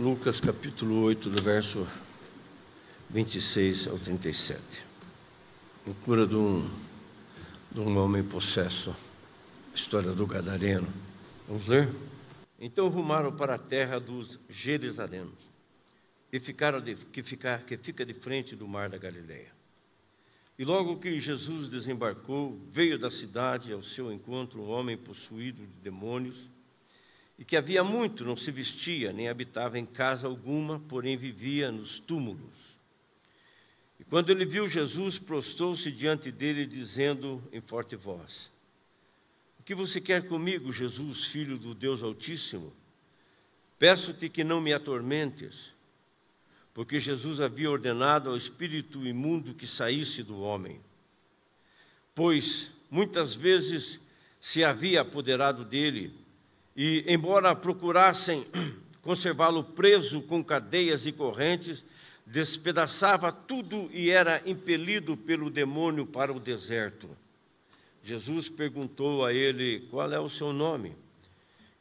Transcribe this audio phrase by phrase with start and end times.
[0.00, 1.86] Lucas capítulo 8, do verso
[3.10, 4.82] 26 ao 37.
[5.86, 6.66] Em cura de um,
[7.70, 8.96] de um homem possesso,
[9.74, 10.88] história do Gadareno.
[11.46, 11.86] Vamos ler?
[12.58, 15.50] Então rumaram para a terra dos Gerizarenos,
[16.32, 19.52] e ficaram de, que, ficar, que fica de frente do mar da Galileia.
[20.58, 25.82] E logo que Jesus desembarcou, veio da cidade ao seu encontro um homem possuído de
[25.82, 26.48] demônios,
[27.40, 31.98] e que havia muito não se vestia, nem habitava em casa alguma, porém vivia nos
[31.98, 32.78] túmulos.
[33.98, 38.50] E quando ele viu Jesus, prostou-se diante dele, dizendo em forte voz:
[39.58, 42.72] O que você quer comigo, Jesus, filho do Deus Altíssimo?
[43.78, 45.72] Peço-te que não me atormentes
[46.72, 50.80] porque Jesus havia ordenado ao espírito imundo que saísse do homem.
[52.14, 54.00] Pois muitas vezes
[54.40, 56.14] se havia apoderado dele,
[56.82, 58.46] e, embora procurassem
[59.02, 61.84] conservá-lo preso com cadeias e correntes,
[62.24, 67.06] despedaçava tudo e era impelido pelo demônio para o deserto.
[68.02, 70.96] Jesus perguntou a ele: Qual é o seu nome?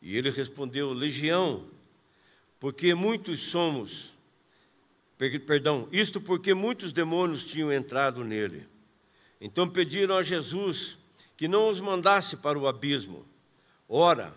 [0.02, 1.64] E ele respondeu: Legião,
[2.60, 4.12] porque muitos somos
[5.46, 8.66] Perdão, isto porque muitos demônios tinham entrado nele.
[9.40, 10.98] Então pediram a Jesus
[11.38, 13.26] que não os mandasse para o abismo.
[13.88, 14.34] Ora,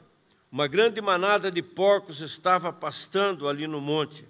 [0.52, 4.26] uma grande manada de porcos estava pastando ali no monte.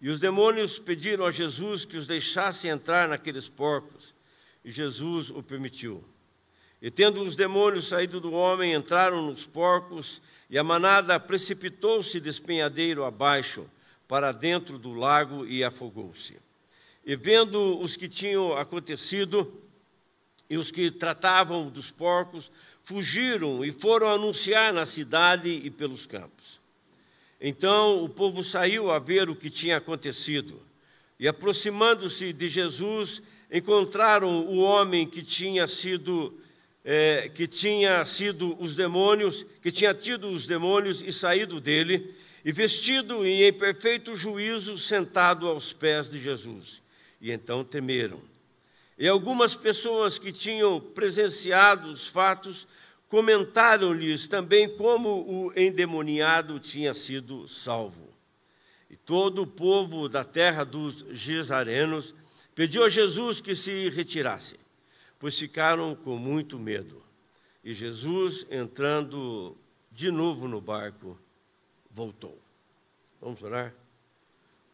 [0.00, 4.12] E os demônios pediram a Jesus que os deixasse entrar naqueles porcos.
[4.64, 6.02] E Jesus o permitiu.
[6.82, 13.04] E tendo os demônios saído do homem, entraram nos porcos, e a manada precipitou-se despenhadeiro
[13.04, 13.64] abaixo
[14.08, 16.36] para dentro do lago e afogou-se.
[17.06, 19.62] E vendo os que tinham acontecido
[20.50, 22.50] e os que tratavam dos porcos,
[22.84, 26.60] fugiram e foram anunciar na cidade e pelos campos.
[27.40, 30.60] Então o povo saiu a ver o que tinha acontecido.
[31.18, 36.38] E aproximando-se de Jesus, encontraram o homem que tinha sido
[36.84, 42.14] é, que tinha sido os demônios, que tinha tido os demônios e saído dele,
[42.44, 46.82] e vestido e em perfeito juízo, sentado aos pés de Jesus.
[47.20, 48.20] E então temeram.
[48.98, 52.66] E algumas pessoas que tinham presenciado os fatos
[53.12, 58.08] comentaram-lhes também como o endemoniado tinha sido salvo.
[58.88, 62.14] E todo o povo da terra dos Gesarenos
[62.54, 64.58] pediu a Jesus que se retirasse,
[65.18, 67.02] pois ficaram com muito medo.
[67.62, 69.58] E Jesus, entrando
[69.90, 71.20] de novo no barco,
[71.90, 72.40] voltou.
[73.20, 73.74] Vamos orar?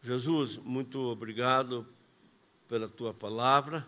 [0.01, 1.85] Jesus, muito obrigado
[2.69, 3.85] pela tua palavra.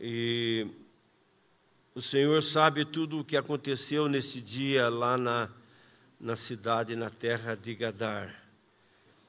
[0.00, 0.66] E
[1.94, 5.48] o Senhor sabe tudo o que aconteceu nesse dia lá na,
[6.20, 8.44] na cidade, na terra de Gadar.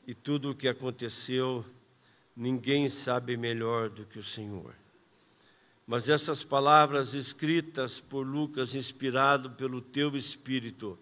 [0.05, 1.65] E tudo o que aconteceu,
[2.35, 4.75] ninguém sabe melhor do que o Senhor.
[5.87, 10.99] Mas essas palavras escritas por Lucas, inspirado pelo teu Espírito,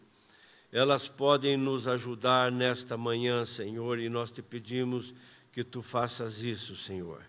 [0.71, 5.13] elas podem nos ajudar nesta manhã, Senhor, e nós te pedimos
[5.51, 7.21] que tu faças isso, Senhor.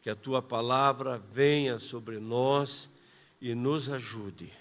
[0.00, 2.88] Que a tua palavra venha sobre nós
[3.40, 4.52] e nos ajude.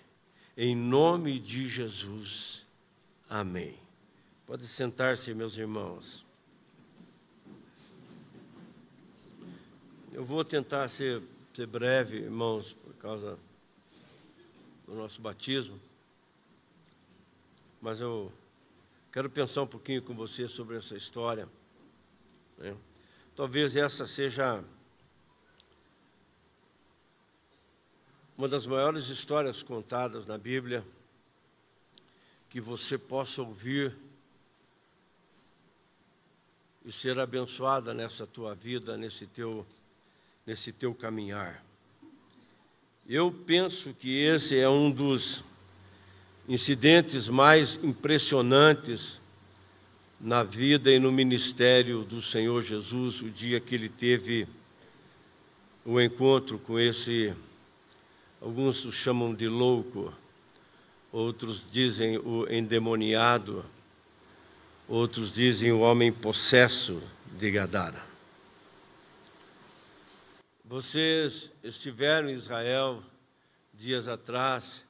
[0.56, 2.66] Em nome de Jesus.
[3.30, 3.78] Amém.
[4.46, 6.26] Pode sentar-se, meus irmãos.
[10.14, 11.22] Eu vou tentar ser,
[11.54, 13.38] ser breve, irmãos, por causa
[14.88, 15.80] do nosso batismo
[17.82, 18.32] mas eu
[19.12, 21.48] quero pensar um pouquinho com você sobre essa história.
[22.58, 22.76] Né?
[23.36, 24.64] Talvez essa seja
[28.38, 30.86] uma das maiores histórias contadas na Bíblia
[32.50, 33.96] que você possa ouvir
[36.86, 39.66] e ser abençoada nessa tua vida, nesse teu,
[40.46, 41.64] nesse teu caminhar.
[43.10, 45.44] Eu penso que esse é um dos
[46.48, 49.20] incidentes mais impressionantes
[50.22, 54.48] na vida e no ministério do Senhor Jesus, o dia que ele teve
[55.84, 57.34] o encontro com esse,
[58.42, 60.14] alguns o chamam de louco,
[61.12, 63.66] outros dizem o endemoniado,
[64.88, 67.02] outros dizem o homem possesso
[67.38, 68.04] de Gadara.
[70.64, 73.02] Vocês estiveram em Israel
[73.74, 74.84] dias atrás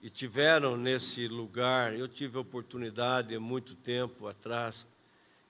[0.00, 4.86] e tiveram nesse lugar, eu tive a oportunidade há muito tempo atrás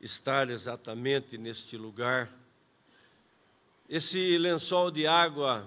[0.01, 2.31] estar exatamente neste lugar.
[3.89, 5.67] Esse lençol de água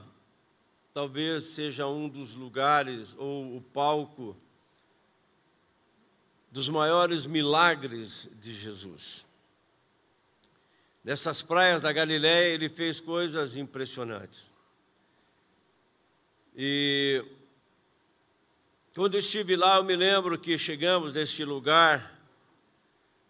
[0.93, 4.35] talvez seja um dos lugares ou o palco
[6.51, 9.25] dos maiores milagres de Jesus.
[11.03, 14.45] Nessas praias da Galiléia, ele fez coisas impressionantes.
[16.55, 17.23] E
[18.93, 22.19] quando estive lá, eu me lembro que chegamos neste lugar,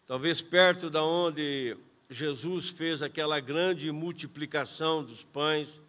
[0.07, 1.77] talvez perto da onde
[2.09, 5.79] Jesus fez aquela grande multiplicação dos pães,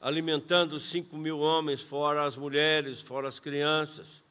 [0.00, 4.22] alimentando cinco mil homens, fora as mulheres, fora as crianças.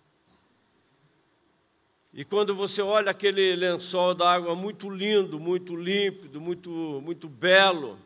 [2.13, 6.69] E quando você olha aquele lençol d'água muito lindo, muito límpido, muito,
[7.03, 7.99] muito belo,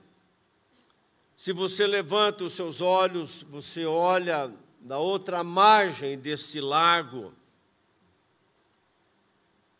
[1.37, 7.33] se você levanta os seus olhos, você olha na outra margem desse lago,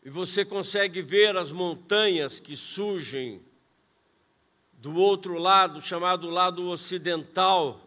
[0.04, 3.40] e você consegue ver as montanhas que surgem
[4.82, 7.80] do outro lado, chamado lado ocidental,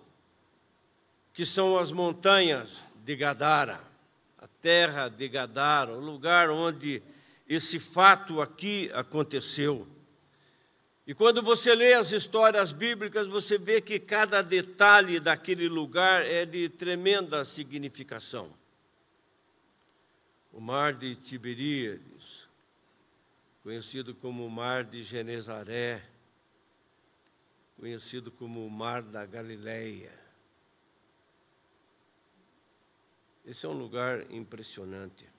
[1.33, 3.81] que são as montanhas de Gadara,
[4.38, 7.03] a terra de Gadara, o lugar onde
[7.50, 9.86] esse fato aqui aconteceu.
[11.06, 16.45] E quando você lê as histórias bíblicas, você vê que cada detalhe daquele lugar é
[16.45, 18.50] de tremenda significação.
[20.50, 22.47] O mar de Tiberíades,
[23.62, 26.15] conhecido como o mar de Genezaré,
[27.77, 30.18] conhecido como o mar da Galileia.
[33.45, 35.30] Esse é um lugar impressionante.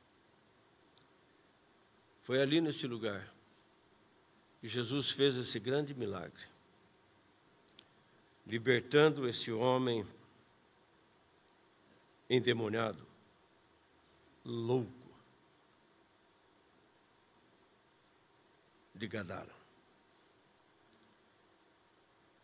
[2.22, 3.32] Foi ali nesse lugar
[4.60, 6.44] que Jesus fez esse grande milagre,
[8.46, 10.06] libertando esse homem
[12.28, 13.06] endemoniado,
[14.44, 14.92] louco,
[18.94, 19.55] de Gadara.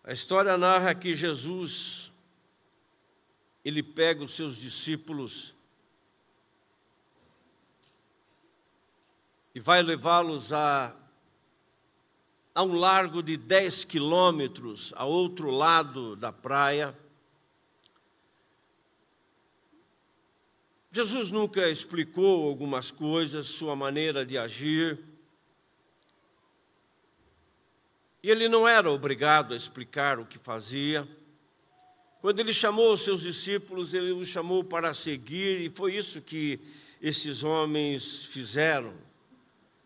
[0.05, 2.11] A história narra que Jesus
[3.65, 5.55] ele pega os seus discípulos
[9.55, 10.97] e vai levá-los a
[12.55, 16.95] a um largo de 10 quilômetros ao outro lado da praia.
[20.91, 25.12] Jesus nunca explicou algumas coisas, sua maneira de agir.
[28.23, 31.09] E ele não era obrigado a explicar o que fazia.
[32.21, 36.61] Quando ele chamou os seus discípulos, ele os chamou para seguir, e foi isso que
[37.01, 38.95] esses homens fizeram: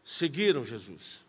[0.04, 1.24] seguiram Jesus.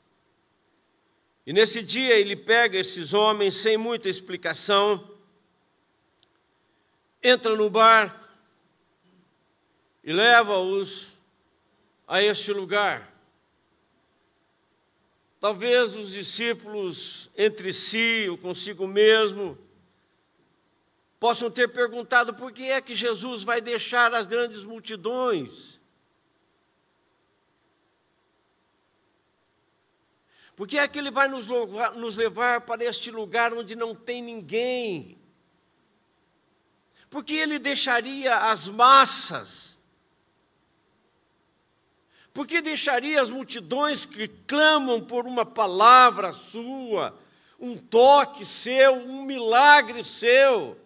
[1.45, 5.09] E nesse dia ele pega esses homens sem muita explicação,
[7.23, 8.27] entra no barco
[10.03, 11.13] e leva-os
[12.05, 13.16] a este lugar.
[15.39, 19.57] Talvez os discípulos entre si ou consigo mesmo
[21.19, 25.77] possam ter perguntado por que é que Jesus vai deixar as grandes multidões
[30.57, 34.23] Porque é que ele vai nos levar, nos levar para este lugar onde não tem
[34.23, 35.15] ninguém?
[37.11, 39.76] Porque ele deixaria as massas?
[42.37, 47.19] Porque deixaria as multidões que clamam por uma palavra sua,
[47.59, 50.79] um toque seu, um milagre seu?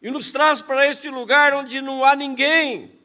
[0.00, 2.98] E nos traz para este lugar onde não há ninguém.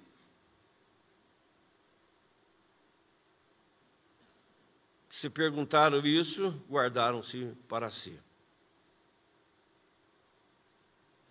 [5.10, 8.18] Se perguntaram isso, guardaram-se para si.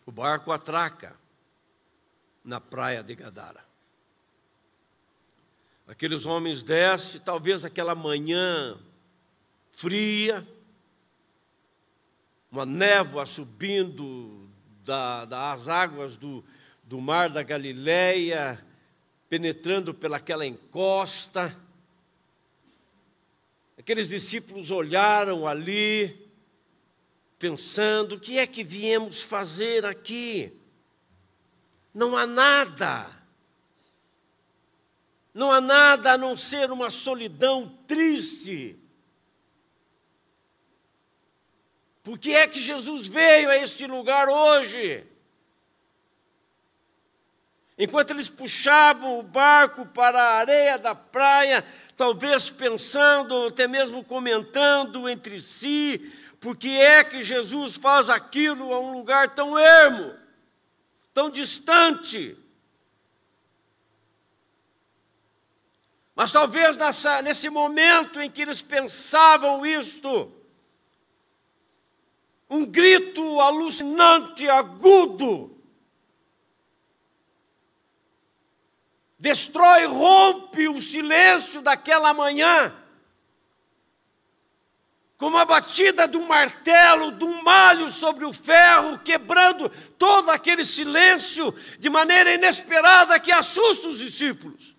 [0.05, 1.19] O barco atraca
[2.45, 3.66] na praia de Gadara.
[5.87, 8.79] Aqueles homens descem, talvez aquela manhã
[9.71, 10.47] fria,
[12.51, 14.49] uma névoa subindo
[14.85, 16.45] da, das águas do,
[16.83, 18.65] do mar da Galileia,
[19.29, 21.57] penetrando pelaquela encosta,
[23.87, 26.29] Aqueles discípulos olharam ali,
[27.39, 30.53] pensando: o que é que viemos fazer aqui?
[31.95, 33.09] Não há nada.
[35.37, 38.75] Não há nada a não ser uma solidão triste.
[42.03, 45.07] Por que é que Jesus veio a este lugar hoje?
[47.77, 51.63] Enquanto eles puxavam o barco para a areia da praia,
[51.99, 58.81] talvez pensando, até mesmo comentando entre si, por que é que Jesus faz aquilo a
[58.81, 60.15] um lugar tão ermo,
[61.13, 62.39] tão distante.
[66.17, 70.33] Mas talvez nessa, nesse momento em que eles pensavam isto,
[72.49, 75.55] um grito alucinante, agudo,
[79.19, 82.75] destrói, rompe o silêncio daquela manhã,
[85.19, 89.69] como a batida de um martelo, de um malho sobre o ferro, quebrando
[89.99, 94.76] todo aquele silêncio de maneira inesperada que assusta os discípulos.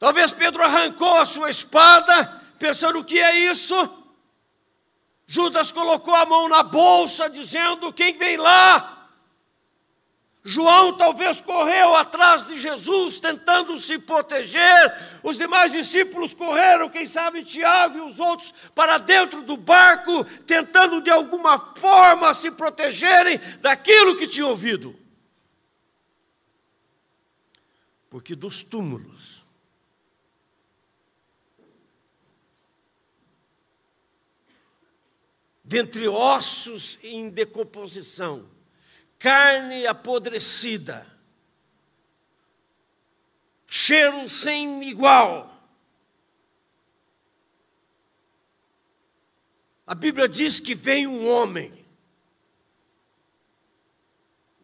[0.00, 3.76] Talvez Pedro arrancou a sua espada, pensando: o que é isso?
[5.26, 8.96] Judas colocou a mão na bolsa, dizendo: quem vem lá?
[10.42, 15.20] João talvez correu atrás de Jesus, tentando se proteger.
[15.22, 21.02] Os demais discípulos correram, quem sabe Tiago e os outros, para dentro do barco, tentando
[21.02, 24.98] de alguma forma se protegerem daquilo que tinham ouvido.
[28.08, 29.19] Porque dos túmulos,
[35.70, 38.44] dentre ossos em decomposição,
[39.20, 41.06] carne apodrecida,
[43.68, 45.48] cheiro sem igual.
[49.86, 51.86] A Bíblia diz que vem um homem.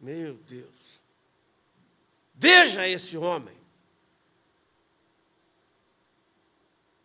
[0.01, 0.99] Meu Deus.
[2.35, 3.55] Veja esse homem.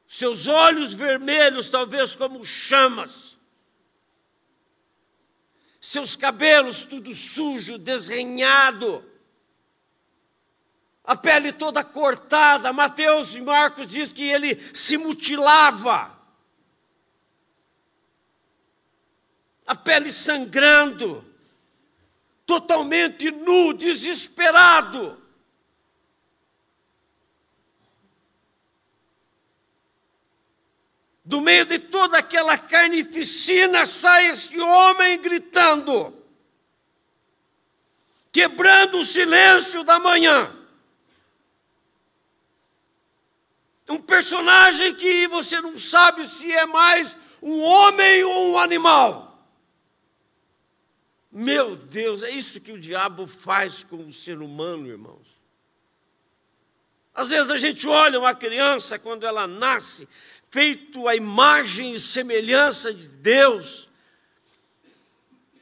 [0.09, 3.32] Seus olhos vermelhos, talvez como chamas
[5.83, 9.05] seus cabelos tudo sujo, desrenhado,
[11.03, 12.73] a pele toda cortada.
[12.73, 16.17] Mateus e Marcos diz que ele se mutilava,
[19.67, 21.25] a pele sangrando,
[22.47, 25.21] totalmente nu, desesperado.
[31.25, 36.13] Do meio de toda aquela carnificina sai esse homem gritando,
[38.33, 40.53] quebrando o silêncio da manhã.
[43.89, 49.33] Um personagem que você não sabe se é mais um homem ou um animal.
[51.31, 55.41] Meu Deus, é isso que o diabo faz com o ser humano, irmãos.
[57.15, 60.09] Às vezes a gente olha uma criança quando ela nasce,
[60.53, 63.89] feito a imagem e semelhança de Deus.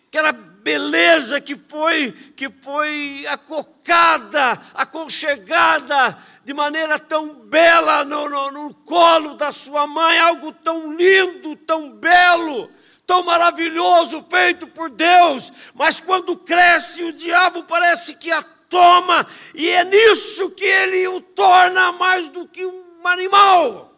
[0.09, 8.75] Aquela beleza que foi que foi acocada, aconchegada de maneira tão bela no, no, no
[8.75, 12.69] colo da sua mãe, algo tão lindo, tão belo,
[13.07, 19.69] tão maravilhoso, feito por Deus, mas quando cresce, o diabo parece que a toma, e
[19.69, 23.90] é nisso que ele o torna mais do que um animal.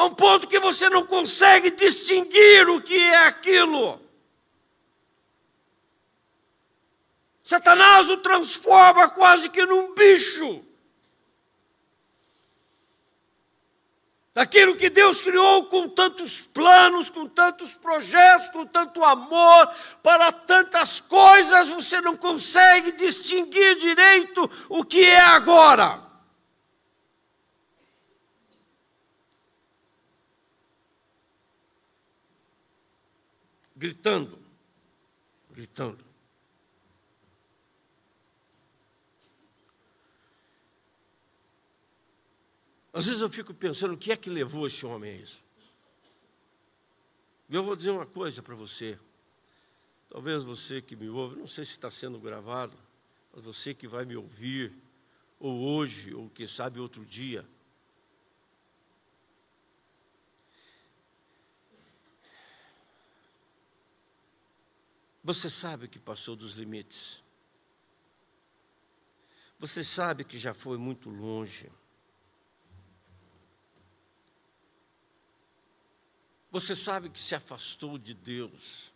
[0.00, 4.00] A um ponto que você não consegue distinguir o que é aquilo.
[7.44, 10.64] Satanás o transforma quase que num bicho.
[14.32, 19.68] Daquilo que Deus criou com tantos planos, com tantos projetos, com tanto amor,
[20.02, 26.09] para tantas coisas, você não consegue distinguir direito o que é agora.
[33.80, 34.38] Gritando,
[35.50, 36.04] gritando.
[42.92, 45.42] Às vezes eu fico pensando o que é que levou esse homem a isso.
[47.48, 48.98] Eu vou dizer uma coisa para você.
[50.10, 52.76] Talvez você que me ouve, não sei se está sendo gravado,
[53.32, 54.74] mas você que vai me ouvir,
[55.38, 57.48] ou hoje, ou quem sabe outro dia,
[65.22, 67.22] Você sabe que passou dos limites.
[69.58, 71.70] Você sabe que já foi muito longe.
[76.50, 78.90] Você sabe que se afastou de Deus.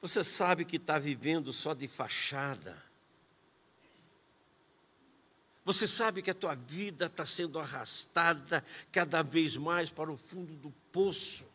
[0.00, 2.80] Você sabe que está vivendo só de fachada.
[5.64, 10.54] Você sabe que a tua vida está sendo arrastada cada vez mais para o fundo
[10.54, 11.51] do poço.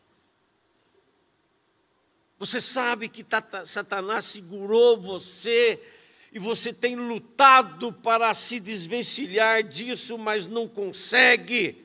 [2.38, 3.26] Você sabe que
[3.66, 5.82] Satanás segurou você
[6.32, 11.84] e você tem lutado para se desvencilhar disso, mas não consegue.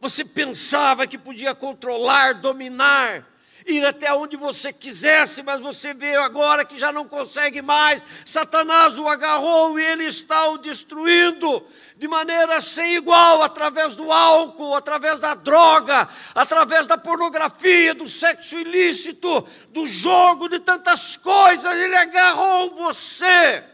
[0.00, 3.27] Você pensava que podia controlar, dominar,
[3.68, 8.02] ir até onde você quisesse, mas você vê agora que já não consegue mais.
[8.24, 11.64] Satanás o agarrou e ele está o destruindo
[11.96, 18.58] de maneira sem igual através do álcool, através da droga, através da pornografia, do sexo
[18.58, 21.74] ilícito, do jogo, de tantas coisas.
[21.74, 23.64] Ele agarrou você.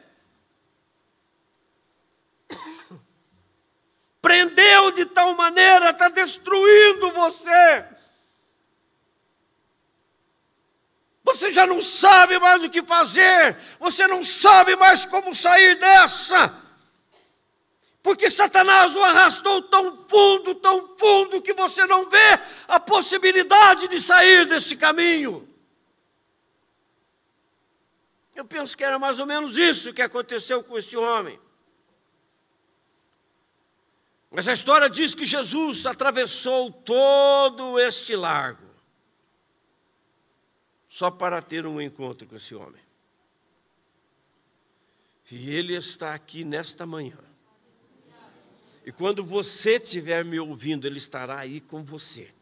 [4.20, 7.93] prendeu de tal maneira, está destruindo você.
[11.24, 16.62] Você já não sabe mais o que fazer, você não sabe mais como sair dessa.
[18.02, 22.38] Porque Satanás o arrastou tão fundo, tão fundo, que você não vê
[22.68, 25.48] a possibilidade de sair desse caminho.
[28.34, 31.40] Eu penso que era mais ou menos isso que aconteceu com esse homem.
[34.30, 38.63] Mas a história diz que Jesus atravessou todo este largo
[40.94, 42.80] só para ter um encontro com esse homem.
[45.28, 47.18] E ele está aqui nesta manhã.
[48.86, 52.32] E quando você estiver me ouvindo, ele estará aí com você.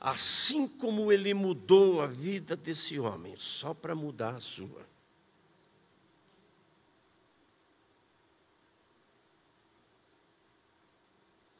[0.00, 4.88] Assim como ele mudou a vida desse homem, só para mudar a sua.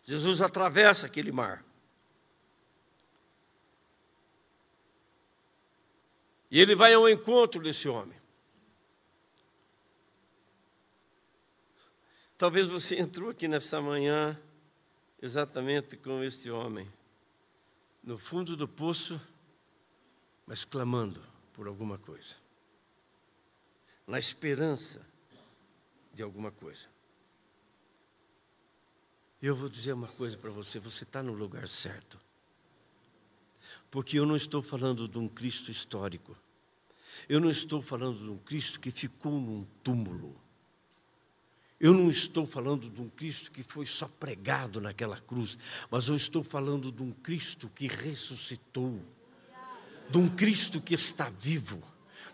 [0.04, 1.65] Jesus atravessa aquele mar.
[6.50, 8.16] E ele vai ao encontro desse homem.
[12.38, 14.40] Talvez você entrou aqui nessa manhã
[15.20, 16.90] exatamente como este homem,
[18.02, 19.20] no fundo do poço,
[20.46, 21.20] mas clamando
[21.52, 22.36] por alguma coisa,
[24.06, 25.04] na esperança
[26.12, 26.86] de alguma coisa.
[29.42, 32.18] Eu vou dizer uma coisa para você: você está no lugar certo.
[33.90, 36.36] Porque eu não estou falando de um Cristo histórico.
[37.28, 40.36] Eu não estou falando de um Cristo que ficou num túmulo.
[41.78, 45.58] Eu não estou falando de um Cristo que foi só pregado naquela cruz,
[45.90, 49.00] mas eu estou falando de um Cristo que ressuscitou,
[50.08, 51.82] de um Cristo que está vivo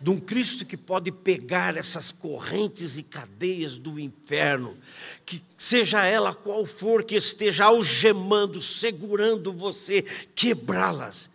[0.02, 4.76] de um Cristo que pode pegar essas correntes e cadeias do inferno,
[5.24, 10.02] que seja ela qual for que esteja algemando, segurando você,
[10.34, 11.30] quebrá-las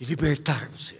[0.00, 0.98] e libertar você.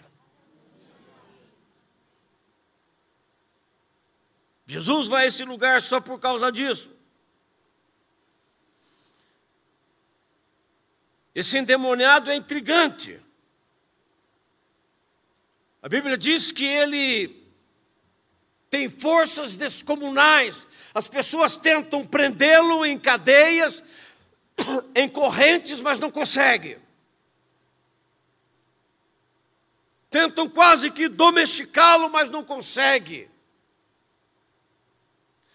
[4.67, 6.93] Jesus vai a esse lugar só por causa disso.
[11.35, 13.21] Esse endemoniado é intrigante.
[15.83, 17.41] A Bíblia diz que ele
[18.69, 20.69] tem forças descomunais.
[20.93, 23.83] As pessoas tentam prendê-lo em cadeias,
[24.95, 26.79] em correntes, mas não conseguem.
[30.11, 33.31] Tentam quase que domesticá-lo, mas não conseguem.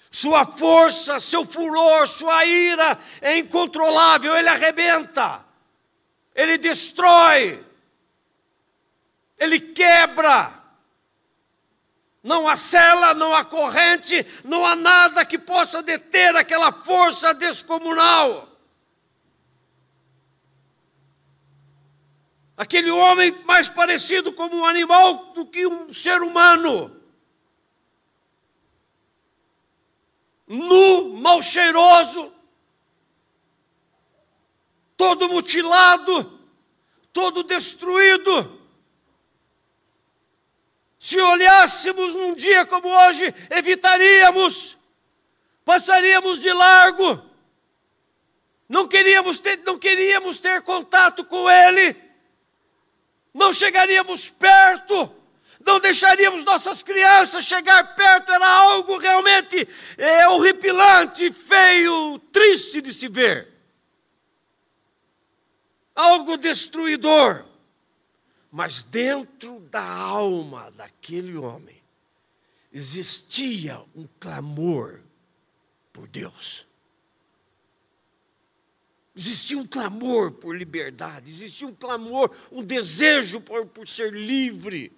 [0.10, 5.46] Sua força, seu furor, sua ira é incontrolável, ele arrebenta,
[6.34, 7.66] ele destrói
[9.38, 10.64] ele quebra.
[12.24, 18.55] Não há cela, não há corrente, não há nada que possa deter aquela força descomunal.
[22.58, 26.96] Aquele homem mais parecido como um animal do que um ser humano.
[30.48, 32.32] Nu, mal cheiroso,
[34.96, 36.40] todo mutilado,
[37.12, 38.62] todo destruído.
[41.00, 44.78] Se olhássemos num dia como hoje, evitaríamos,
[45.66, 47.22] passaríamos de largo,
[48.68, 52.05] não queríamos ter, não queríamos ter contato com Ele,
[53.36, 55.14] não chegaríamos perto,
[55.60, 59.68] não deixaríamos nossas crianças chegar perto, era algo realmente
[59.98, 63.52] é, horripilante, feio, triste de se ver,
[65.94, 67.44] algo destruidor.
[68.50, 71.84] Mas dentro da alma daquele homem
[72.72, 75.02] existia um clamor
[75.92, 76.66] por Deus.
[79.16, 84.92] Existia um clamor por liberdade, existia um clamor, um desejo por, por ser livre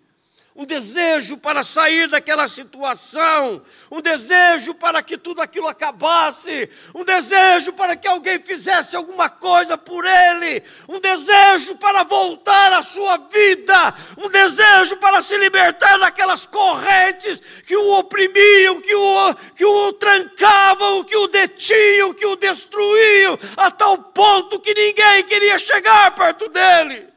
[0.58, 7.74] um desejo para sair daquela situação, um desejo para que tudo aquilo acabasse, um desejo
[7.74, 13.93] para que alguém fizesse alguma coisa por ele, um desejo para voltar à sua vida,
[14.17, 21.04] um desejo para se libertar daquelas correntes que o oprimiam, que o, que o trancavam,
[21.04, 27.17] que o detinham, que o destruíam, a tal ponto que ninguém queria chegar perto dele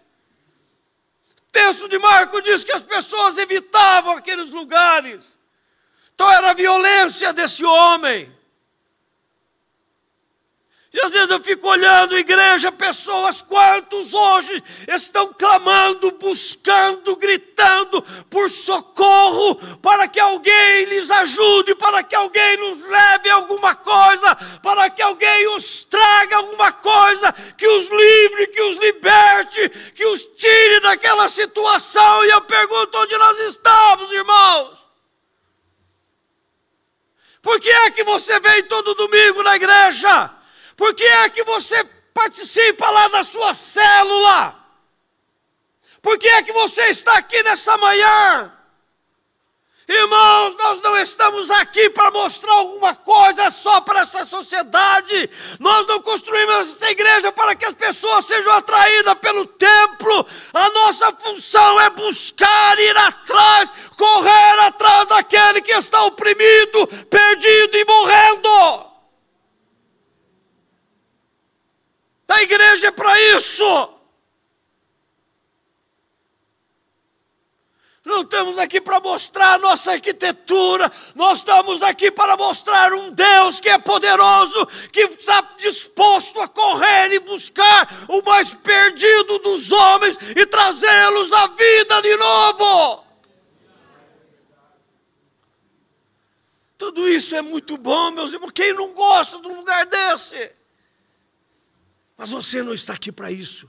[1.53, 5.39] texto de Marco diz que as pessoas evitavam aqueles lugares.
[6.15, 8.31] Então era a violência desse homem.
[10.93, 18.51] E às vezes eu fico olhando, igreja, pessoas, quantos hoje estão clamando, buscando, gritando por
[18.51, 25.01] socorro, para que alguém lhes ajude, para que alguém nos leve alguma coisa, para que
[25.01, 31.29] alguém os traga alguma coisa, que os livre, que os liberte, que os tire daquela
[31.29, 32.25] situação.
[32.25, 34.81] E eu pergunto onde nós estamos, irmãos.
[37.41, 40.40] Por que é que você vem todo domingo na igreja?
[40.81, 44.57] Por que é que você participa lá da sua célula?
[46.01, 48.51] Por que é que você está aqui nessa manhã?
[49.87, 55.29] Irmãos, nós não estamos aqui para mostrar alguma coisa só para essa sociedade.
[55.59, 60.27] Nós não construímos essa igreja para que as pessoas sejam atraídas pelo templo.
[60.55, 67.85] A nossa função é buscar, ir atrás, correr atrás daquele que está oprimido, perdido e
[67.85, 68.90] morrendo.
[72.31, 74.01] A igreja é para isso.
[78.05, 83.69] Não estamos aqui para mostrar nossa arquitetura, nós estamos aqui para mostrar um Deus que
[83.69, 90.47] é poderoso, que está disposto a correr e buscar o mais perdido dos homens e
[90.47, 93.05] trazê-los à vida de novo.
[96.79, 98.53] Tudo isso é muito bom, meus irmãos.
[98.53, 100.60] Quem não gosta de um lugar desse?
[102.21, 103.67] Mas você não está aqui para isso.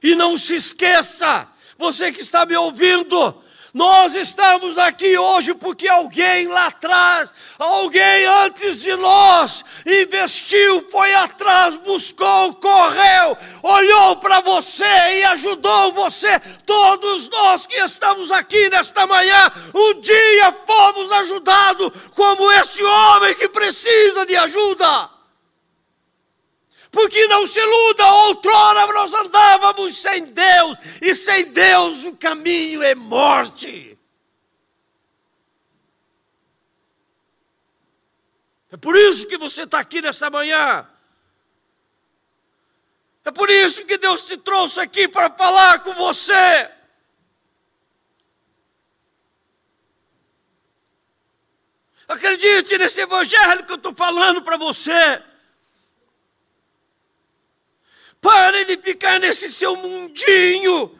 [0.00, 3.34] E não se esqueça, você que está me ouvindo,
[3.74, 11.76] nós estamos aqui hoje porque alguém lá atrás, alguém antes de nós, investiu, foi atrás,
[11.78, 14.84] buscou, correu, olhou para você
[15.18, 16.38] e ajudou você.
[16.64, 23.48] Todos nós que estamos aqui nesta manhã, um dia fomos ajudados, como este homem que
[23.48, 25.19] precisa de ajuda.
[26.90, 32.94] Porque não se iluda, outrora nós andávamos sem Deus, e sem Deus o caminho é
[32.94, 33.98] morte.
[38.72, 40.88] É por isso que você está aqui nessa manhã.
[43.24, 46.70] É por isso que Deus te trouxe aqui para falar com você.
[52.08, 55.22] Acredite nesse evangelho que eu estou falando para você.
[58.20, 60.98] Pare de ficar nesse seu mundinho,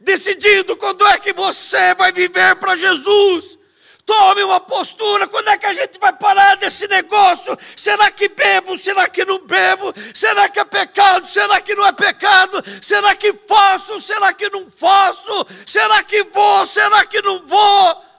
[0.00, 3.58] decidindo quando é que você vai viver para Jesus.
[4.04, 7.56] Tome uma postura, quando é que a gente vai parar desse negócio?
[7.76, 8.76] Será que bebo?
[8.76, 9.94] Será que não bebo?
[10.12, 11.26] Será que é pecado?
[11.26, 12.62] Será que não é pecado?
[12.82, 14.00] Será que faço?
[14.00, 15.46] Será que não faço?
[15.64, 16.66] Será que vou?
[16.66, 18.09] Será que não vou?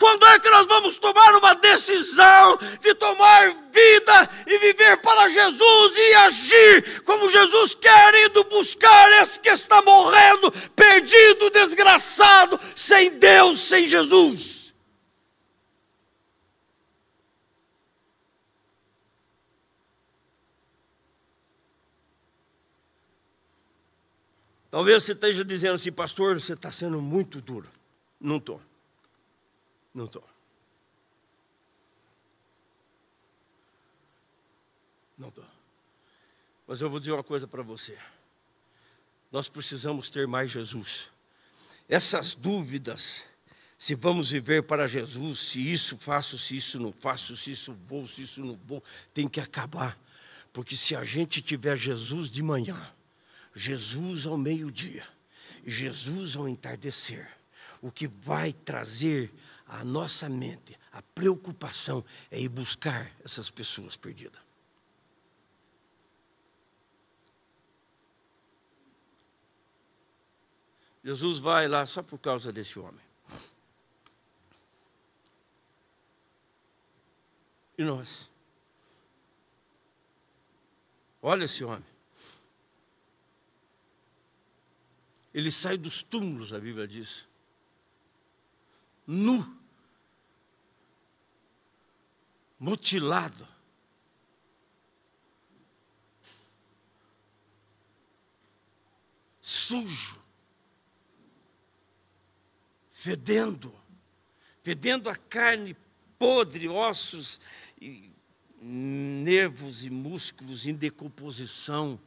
[0.00, 5.94] Quando é que nós vamos tomar uma decisão de tomar vida e viver para Jesus
[5.94, 13.60] e agir como Jesus quer, indo buscar esse que está morrendo, perdido, desgraçado, sem Deus,
[13.60, 14.72] sem Jesus?
[24.70, 27.68] Talvez você esteja dizendo assim, pastor, você está sendo muito duro.
[28.18, 28.69] Não estou.
[29.92, 30.28] Não estou.
[35.18, 35.44] Não estou.
[36.66, 37.98] Mas eu vou dizer uma coisa para você.
[39.30, 41.10] Nós precisamos ter mais Jesus.
[41.88, 43.24] Essas dúvidas,
[43.76, 48.06] se vamos viver para Jesus, se isso faço, se isso não faço, se isso vou,
[48.06, 49.98] se isso não vou, tem que acabar.
[50.52, 52.92] Porque se a gente tiver Jesus de manhã,
[53.54, 55.06] Jesus ao meio-dia,
[55.66, 57.28] Jesus ao entardecer,
[57.80, 59.32] o que vai trazer
[59.66, 64.40] a nossa mente, a preocupação é ir buscar essas pessoas perdidas.
[71.02, 73.04] Jesus vai lá só por causa desse homem.
[77.78, 78.28] E nós?
[81.22, 81.88] Olha esse homem.
[85.32, 87.29] Ele sai dos túmulos, a Bíblia diz.
[89.12, 89.60] Nu.
[92.60, 93.48] mutilado.
[99.40, 100.22] Sujo,
[102.92, 103.74] fedendo,
[104.62, 105.74] fedendo a carne
[106.18, 107.40] podre, ossos,
[107.80, 108.12] e
[108.60, 111.98] nervos e músculos em decomposição,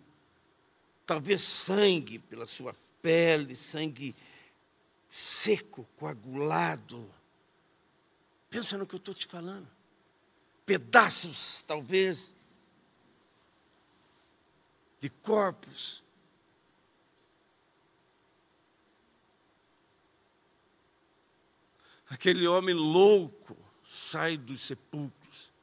[1.05, 4.15] talvez sangue pela sua pele, sangue
[5.13, 7.13] seco, coagulado.
[8.49, 9.69] Pensa no que eu estou te falando.
[10.65, 12.33] Pedaços, talvez,
[14.99, 16.03] de corpos.
[22.09, 25.53] Aquele homem louco sai dos sepulcros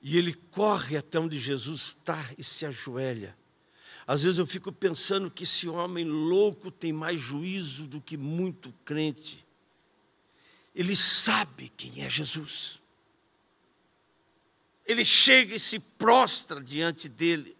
[0.00, 3.36] e ele corre até onde Jesus está e se ajoelha.
[4.06, 8.72] Às vezes eu fico pensando que esse homem louco tem mais juízo do que muito
[8.84, 9.44] crente.
[10.74, 12.80] Ele sabe quem é Jesus.
[14.84, 17.56] Ele chega e se prostra diante dele.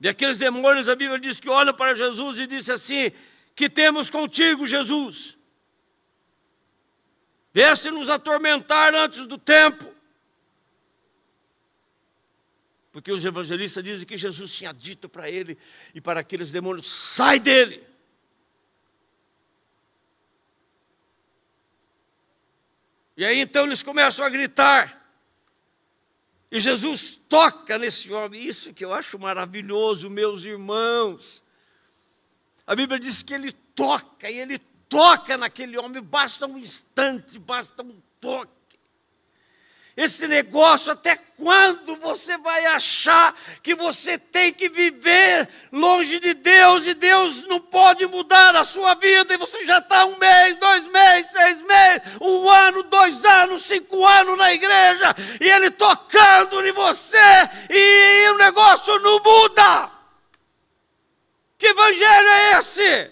[0.00, 3.12] E aqueles demônios, a Bíblia diz que olham para Jesus e dizem assim:
[3.54, 5.36] Que temos contigo, Jesus?
[7.52, 9.97] Vieste nos atormentar antes do tempo.
[12.98, 15.56] Porque os evangelistas dizem que Jesus tinha dito para ele
[15.94, 17.86] e para aqueles demônios: sai dele.
[23.16, 25.08] E aí então eles começam a gritar.
[26.50, 31.40] E Jesus toca nesse homem, isso que eu acho maravilhoso, meus irmãos.
[32.66, 34.58] A Bíblia diz que ele toca, e ele
[34.88, 38.57] toca naquele homem, basta um instante, basta um toque
[39.98, 46.86] esse negócio, até quando você vai achar que você tem que viver longe de Deus
[46.86, 50.86] e Deus não pode mudar a sua vida e você já está um mês, dois
[50.86, 56.70] meses, seis meses, um ano, dois anos, cinco anos na igreja e Ele tocando em
[56.70, 57.18] você
[57.68, 59.90] e o negócio não muda?
[61.58, 63.10] Que evangelho é esse?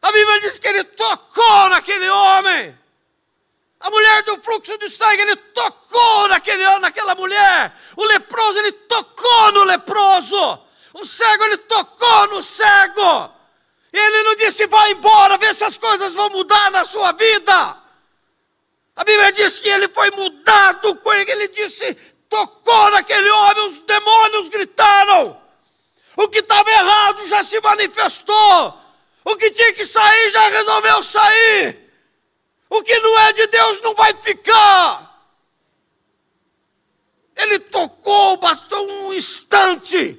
[0.00, 2.81] A Bíblia diz que Ele tocou naquele homem.
[3.82, 7.76] A mulher do fluxo de sangue, ele tocou naquele, naquela mulher.
[7.96, 10.60] O leproso, ele tocou no leproso.
[10.94, 13.30] O cego, ele tocou no cego.
[13.92, 17.76] Ele não disse, vai embora, vê se as coisas vão mudar na sua vida.
[18.94, 21.94] A Bíblia diz que ele foi mudado, ele disse,
[22.28, 25.42] tocou naquele homem, os demônios gritaram.
[26.16, 28.78] O que estava errado já se manifestou.
[29.24, 31.91] O que tinha que sair já resolveu sair.
[32.72, 35.30] O que não é de Deus não vai ficar.
[37.36, 40.18] Ele tocou, bastou um instante.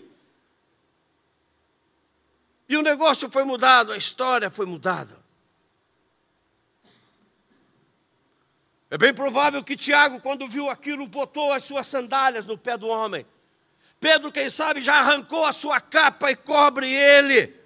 [2.69, 5.17] E o negócio foi mudado, a história foi mudada.
[8.87, 12.87] É bem provável que Tiago, quando viu aquilo, botou as suas sandálias no pé do
[12.87, 13.25] homem.
[13.99, 17.62] Pedro, quem sabe, já arrancou a sua capa e cobre ele.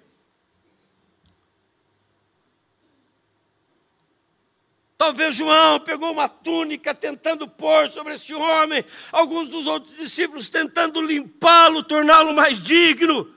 [4.98, 11.00] Talvez João pegou uma túnica tentando pôr sobre esse homem, alguns dos outros discípulos tentando
[11.00, 13.32] limpá-lo, torná-lo mais digno.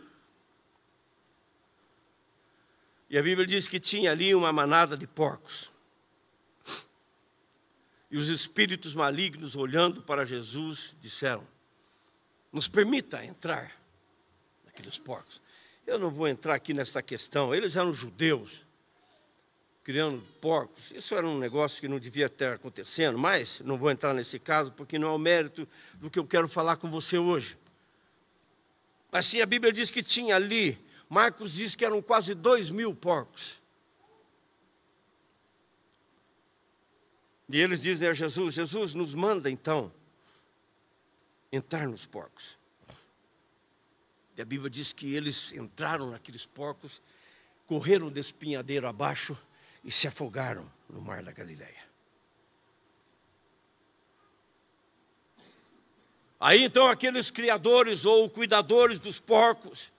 [3.07, 5.71] E a Bíblia diz que tinha ali uma manada de porcos.
[8.09, 11.47] E os espíritos malignos, olhando para Jesus, disseram:
[12.51, 13.71] Nos permita entrar
[14.65, 15.39] naqueles porcos.
[15.85, 18.65] Eu não vou entrar aqui nessa questão, eles eram judeus
[19.83, 20.91] criando porcos.
[20.91, 24.71] Isso era um negócio que não devia estar acontecendo, mas não vou entrar nesse caso
[24.71, 27.57] porque não é o mérito do que eu quero falar com você hoje.
[29.11, 30.77] Mas sim, a Bíblia diz que tinha ali,
[31.09, 33.59] Marcos diz que eram quase dois mil porcos.
[37.49, 39.91] E eles dizem a Jesus: Jesus nos manda então
[41.51, 42.57] entrar nos porcos.
[44.37, 47.01] E a Bíblia diz que eles entraram naqueles porcos,
[47.67, 49.37] correram de espinhadeiro abaixo
[49.83, 51.81] e se afogaram no mar da Galileia.
[56.39, 59.91] Aí então aqueles criadores ou cuidadores dos porcos,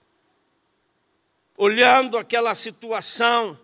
[1.57, 3.57] olhando aquela situação,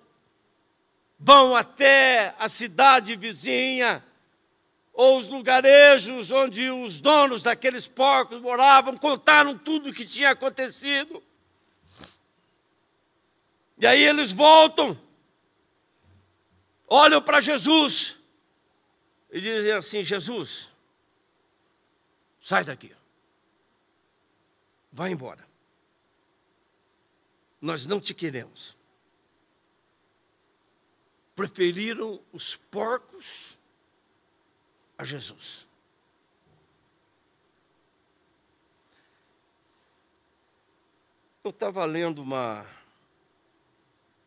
[1.19, 4.03] vão até a cidade vizinha,
[4.93, 11.23] ou os lugarejos onde os donos daqueles porcos moravam, contaram tudo o que tinha acontecido.
[13.77, 14.99] E aí eles voltam
[16.89, 18.17] olham para Jesus
[19.29, 20.69] e dizem assim: Jesus,
[22.41, 22.93] sai daqui,
[24.91, 25.47] vai embora,
[27.61, 28.77] nós não te queremos.
[31.35, 33.57] Preferiram os porcos
[34.97, 35.65] a Jesus.
[41.41, 42.67] Eu estava lendo uma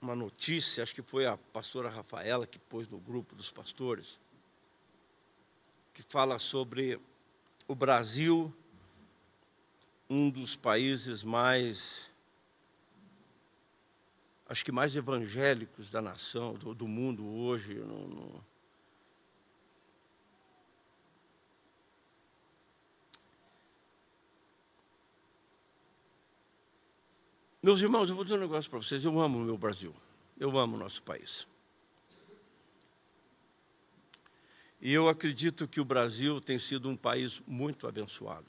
[0.02, 4.18] uma notícia, acho que foi a pastora Rafaela que pôs no grupo dos pastores,
[5.94, 7.00] que fala sobre
[7.68, 8.52] o Brasil
[10.10, 12.10] um dos países mais,
[14.48, 17.74] acho que mais evangélicos da nação, do, do mundo hoje.
[17.74, 18.44] No...
[27.62, 29.04] Meus irmãos, eu vou dizer um negócio para vocês.
[29.04, 29.94] Eu amo o meu Brasil.
[30.36, 31.46] Eu amo o nosso país.
[34.80, 38.48] E eu acredito que o Brasil tem sido um país muito abençoado.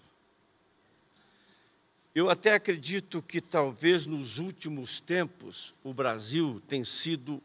[2.16, 7.40] Eu até acredito que talvez nos últimos tempos o Brasil tem sido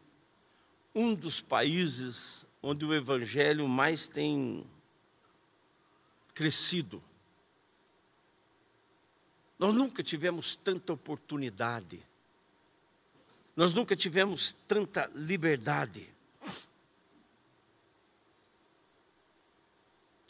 [0.95, 4.65] um dos países onde o evangelho mais tem
[6.33, 7.03] crescido.
[9.59, 12.01] Nós nunca tivemos tanta oportunidade.
[13.57, 16.09] Nós nunca tivemos tanta liberdade.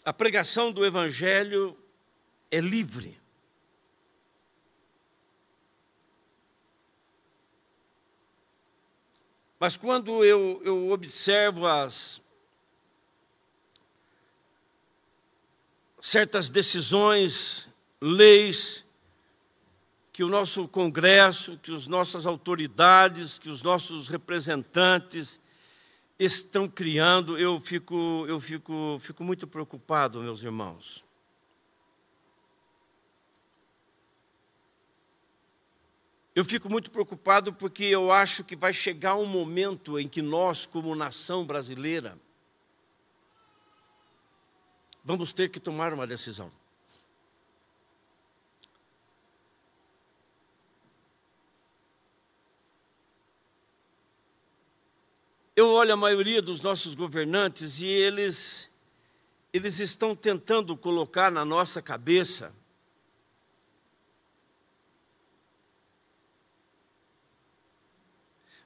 [0.03, 1.77] A pregação do Evangelho
[2.51, 3.21] é livre.
[9.61, 12.23] Mas quando eu, eu observo as
[16.01, 17.69] certas decisões,
[18.01, 18.88] leis
[20.19, 25.41] que o nosso Congresso, que as nossas autoridades, que os nossos representantes
[26.19, 31.05] estão criando, eu fico, eu fico, fico muito preocupado, meus irmãos.
[36.35, 40.67] Eu fico muito preocupado porque eu acho que vai chegar um momento em que nós,
[40.67, 42.19] como nação brasileira,
[45.05, 46.51] vamos ter que tomar uma decisão.
[55.59, 58.71] Eu olho a maioria dos nossos governantes e eles,
[59.53, 62.55] eles estão tentando colocar na nossa cabeça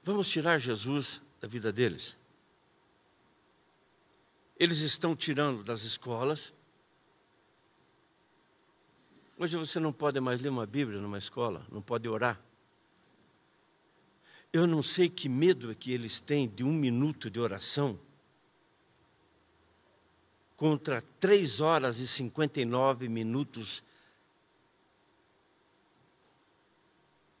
[0.03, 2.15] Vamos tirar Jesus da vida deles.
[4.59, 6.53] Eles estão tirando das escolas.
[9.39, 12.39] Hoje você não pode mais ler uma Bíblia numa escola, não pode orar.
[14.53, 17.99] Eu não sei que medo é que eles têm de um minuto de oração
[20.55, 23.83] contra três horas e cinquenta e nove minutos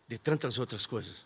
[0.07, 1.23] de tantas outras coisas.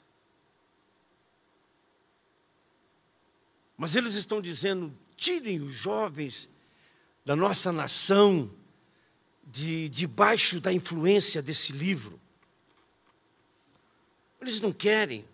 [3.77, 6.49] Mas eles estão dizendo: tirem os jovens
[7.23, 8.53] da nossa nação
[9.45, 12.19] de debaixo da influência desse livro.
[14.41, 15.25] Eles não querem.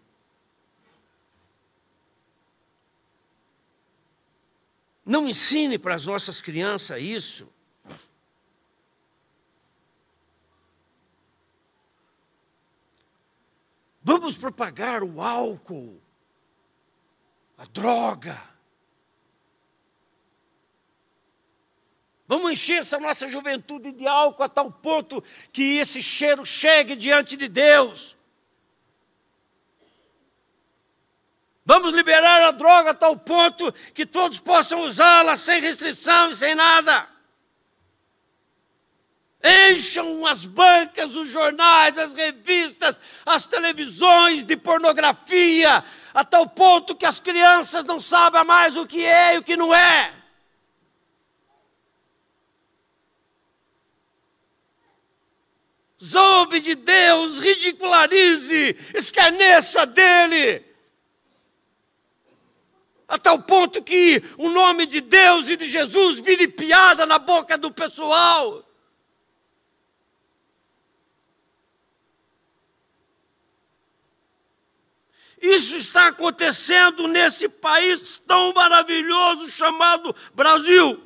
[5.06, 7.52] Não ensine para as nossas crianças isso.
[14.02, 16.00] Vamos propagar o álcool,
[17.58, 18.42] a droga.
[22.28, 27.38] Vamos encher essa nossa juventude de álcool a tal ponto que esse cheiro chegue diante
[27.38, 28.18] de Deus.
[31.66, 36.56] Vamos liberar a droga a tal ponto que todos possam usá-la sem restrição e sem
[36.56, 37.08] nada.
[39.72, 47.06] Encham as bancas, os jornais, as revistas, as televisões de pornografia, a tal ponto que
[47.06, 50.14] as crianças não sabem mais o que é e o que não é.
[56.02, 60.73] Zombe de Deus, ridicularize, escarneça dele
[63.14, 67.56] a tal ponto que o nome de Deus e de Jesus vire piada na boca
[67.56, 68.68] do pessoal.
[75.40, 81.00] Isso está acontecendo nesse país tão maravilhoso chamado Brasil.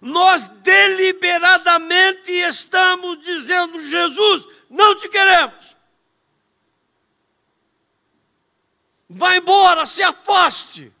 [0.00, 5.77] Nós deliberadamente estamos dizendo: Jesus, não te queremos.
[9.08, 10.92] Vá embora, se afaste.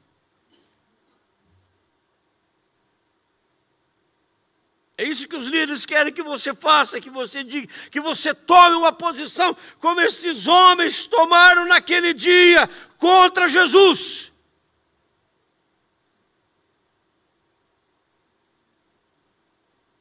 [4.96, 8.74] É isso que os líderes querem que você faça, que você diga, que você tome
[8.74, 14.32] uma posição como esses homens tomaram naquele dia contra Jesus.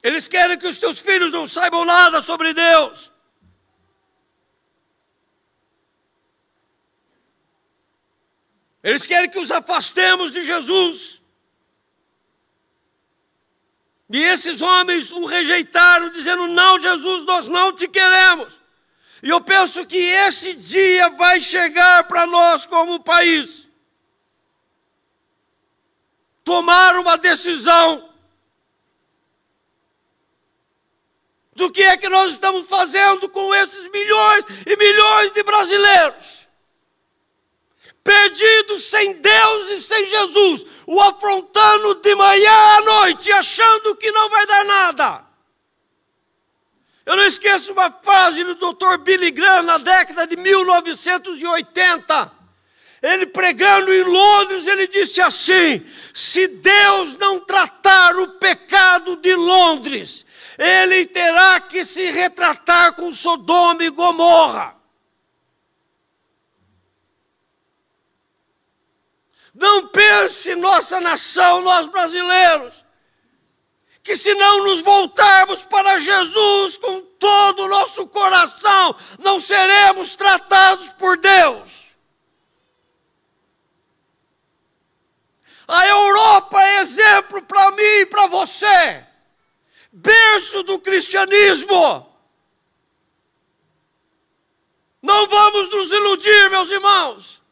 [0.02, 3.12] Eles querem que os teus filhos não saibam nada sobre Deus.
[8.88, 11.22] Eles querem que os afastemos de Jesus.
[14.10, 18.62] E esses homens o rejeitaram, dizendo: Não, Jesus, nós não te queremos.
[19.22, 23.68] E eu penso que esse dia vai chegar para nós como país.
[26.46, 28.10] Tomar uma decisão
[31.52, 36.47] do que é que nós estamos fazendo com esses milhões e milhões de brasileiros.
[38.08, 44.30] Perdidos sem Deus e sem Jesus, o afrontando de manhã à noite, achando que não
[44.30, 45.26] vai dar nada.
[47.06, 48.98] Eu não esqueço uma frase do Dr.
[49.00, 52.32] Billy Graham na década de 1980.
[53.04, 60.26] Ele pregando em Londres, ele disse assim: se Deus não tratar o pecado de Londres,
[60.58, 64.77] ele terá que se retratar com Sodoma e Gomorra.
[69.58, 72.86] Não pense nossa nação, nós brasileiros,
[74.04, 80.90] que se não nos voltarmos para Jesus com todo o nosso coração, não seremos tratados
[80.90, 81.88] por Deus.
[85.68, 89.04] A Europa é exemplo para mim e para você,
[89.92, 92.16] berço do cristianismo.
[95.02, 97.47] Não vamos nos iludir, meus irmãos.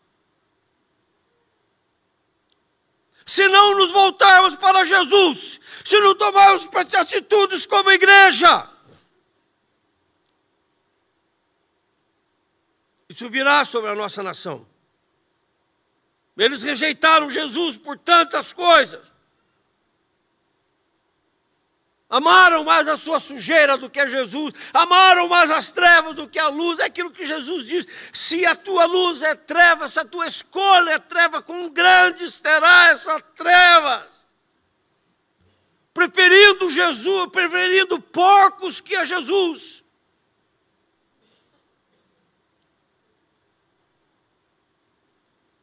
[3.25, 8.69] Se não nos voltarmos para Jesus, se não tomarmos atitudes como igreja.
[13.09, 14.67] Isso virá sobre a nossa nação.
[16.37, 19.14] Eles rejeitaram Jesus por tantas coisas.
[22.15, 26.39] Amaram mais a sua sujeira do que a Jesus, amaram mais as trevas do que
[26.39, 26.79] a luz.
[26.79, 30.91] É aquilo que Jesus diz: se a tua luz é treva, se a tua escolha
[30.91, 34.09] é treva, com grandes terá essa treva
[35.95, 39.81] preferindo Jesus, preferindo porcos que a Jesus.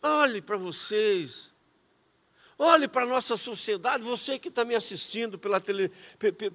[0.03, 1.52] Olhe para vocês,
[2.63, 5.91] olhe para a nossa sociedade, você que está me assistindo pela tele,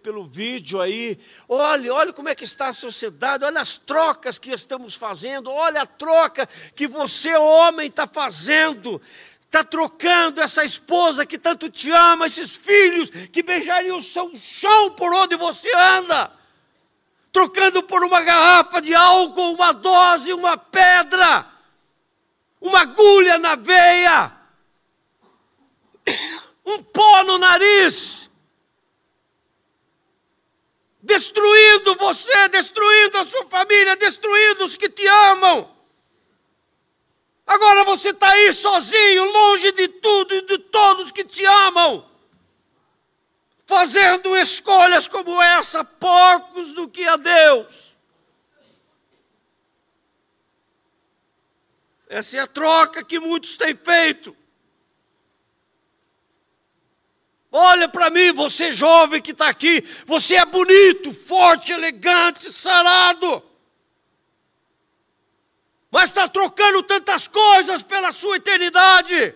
[0.02, 4.52] pelo vídeo aí, olhe, olhe como é que está a sociedade, olha as trocas que
[4.52, 9.02] estamos fazendo, olha a troca que você, homem, está fazendo
[9.48, 14.92] está trocando essa esposa que tanto te ama, esses filhos que beijariam o seu chão
[14.92, 16.30] por onde você anda,
[17.32, 21.48] trocando por uma garrafa de álcool, uma dose, uma pedra,
[22.60, 24.37] uma agulha na veia,
[26.66, 28.30] um pó no nariz,
[31.02, 35.76] destruindo você, destruindo a sua família, destruindo os que te amam.
[37.46, 42.06] Agora você está aí sozinho, longe de tudo e de todos que te amam,
[43.66, 47.96] fazendo escolhas como essa, porcos do que a Deus.
[52.10, 54.36] Essa é a troca que muitos têm feito.
[57.52, 63.44] Olha para mim, você jovem que está aqui, você é bonito, forte, elegante, sarado
[65.90, 69.34] mas está trocando tantas coisas pela sua eternidade.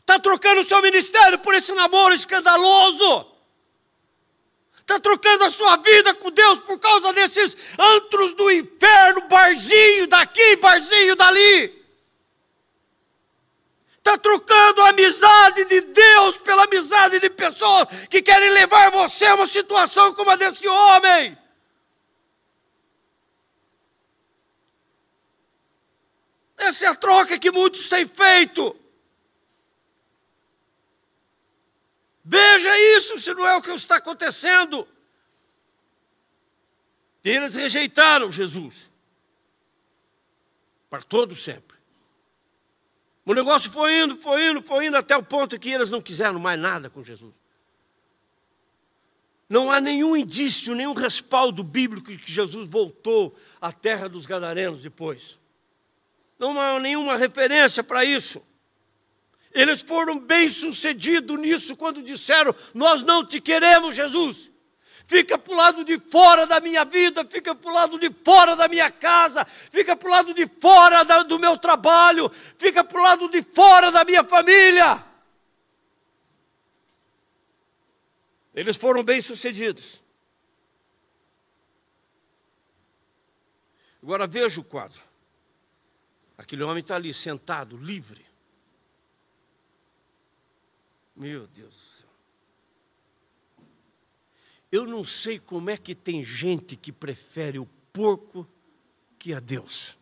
[0.00, 3.26] Está trocando o seu ministério por esse namoro escandaloso.
[4.78, 10.56] Está trocando a sua vida com Deus por causa desses antros do inferno, barzinho daqui,
[10.56, 11.83] barzinho dali.
[14.06, 19.34] Está trocando a amizade de Deus pela amizade de pessoas que querem levar você a
[19.34, 21.38] uma situação como a desse homem.
[26.58, 28.78] Essa é a troca que muitos têm feito.
[32.22, 34.86] Veja isso, se não é o que está acontecendo.
[37.24, 38.90] Eles rejeitaram Jesus.
[40.90, 41.73] Para todo sempre.
[43.24, 46.38] O negócio foi indo, foi indo, foi indo, até o ponto que eles não quiseram
[46.38, 47.32] mais nada com Jesus.
[49.48, 54.82] Não há nenhum indício, nenhum respaldo bíblico de que Jesus voltou à terra dos Gadarenos
[54.82, 55.38] depois
[56.38, 58.42] não há nenhuma referência para isso.
[59.52, 64.50] Eles foram bem-sucedidos nisso quando disseram: Nós não te queremos, Jesus.
[65.06, 68.56] Fica para o lado de fora da minha vida, fica para o lado de fora
[68.56, 72.98] da minha casa, fica para o lado de fora da, do meu trabalho, fica para
[72.98, 75.04] o lado de fora da minha família.
[78.54, 80.00] Eles foram bem-sucedidos.
[84.02, 85.00] Agora veja o quadro.
[86.38, 88.24] Aquele homem está ali sentado, livre.
[91.16, 92.13] Meu Deus do céu.
[94.74, 98.44] Eu não sei como é que tem gente que prefere o porco
[99.20, 99.96] que a Deus.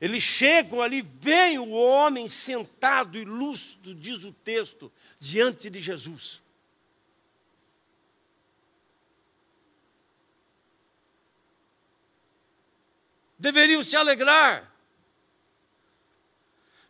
[0.00, 6.40] Eles chegam ali, vem o homem sentado e lúcido, diz o texto, diante de Jesus.
[13.38, 14.67] Deveriam se alegrar,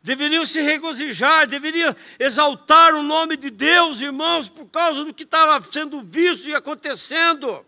[0.09, 5.63] deveriam se regozijar, deveriam exaltar o nome de Deus, irmãos, por causa do que estava
[5.71, 7.63] sendo visto e acontecendo.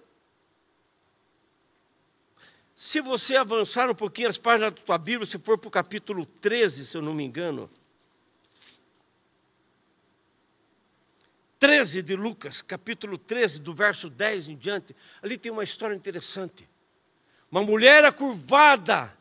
[2.75, 6.25] Se você avançar um pouquinho as páginas da tua Bíblia, se for para o capítulo
[6.25, 7.71] 13, se eu não me engano.
[11.59, 16.67] 13 de Lucas, capítulo 13, do verso 10 em diante, ali tem uma história interessante.
[17.51, 19.15] Uma mulher acurvada,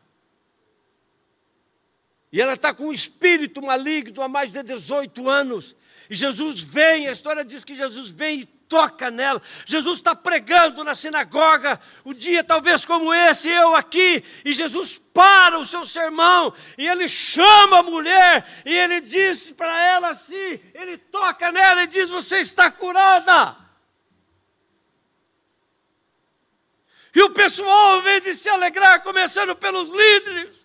[2.32, 5.74] e ela está com um espírito maligno há mais de 18 anos.
[6.08, 9.42] E Jesus vem, a história diz que Jesus vem e toca nela.
[9.66, 15.58] Jesus está pregando na sinagoga, um dia talvez como esse, eu aqui, e Jesus para
[15.58, 20.96] o seu sermão, e ele chama a mulher, e ele diz para ela assim: ele
[20.96, 23.56] toca nela e diz: Você está curada.
[27.12, 30.64] E o pessoal, ao invés de se alegrar, começando pelos líderes,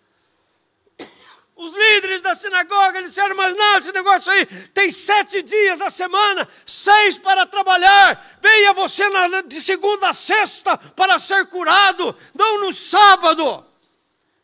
[1.56, 6.48] os líderes da sinagoga disseram: Mas não, esse negócio aí tem sete dias da semana,
[6.66, 8.38] seis para trabalhar.
[8.42, 13.66] Venha você na, de segunda a sexta para ser curado, não no sábado.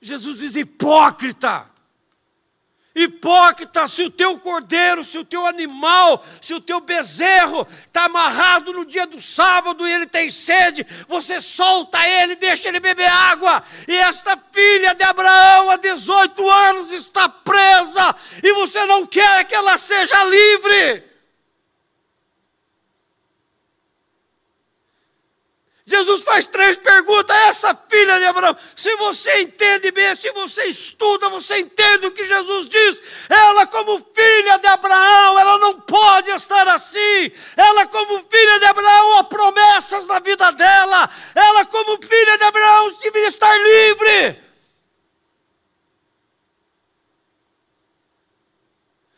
[0.02, 1.71] Jesus diz: Hipócrita.
[2.94, 8.74] Hipócrita, se o teu cordeiro, se o teu animal, se o teu bezerro está amarrado
[8.74, 13.64] no dia do sábado e ele tem sede, você solta ele, deixa ele beber água.
[13.88, 19.56] E esta filha de Abraão, há 18 anos, está presa e você não quer que
[19.56, 21.11] ela seja livre.
[25.92, 28.56] Jesus faz três perguntas a essa filha de Abraão.
[28.74, 33.02] Se você entende bem, se você estuda, você entende o que Jesus diz.
[33.28, 37.32] Ela, como filha de Abraão, ela não pode estar assim.
[37.58, 41.10] Ela, como filha de Abraão, há promessas na vida dela.
[41.36, 44.42] Ela, como filha de Abraão, deveria estar livre.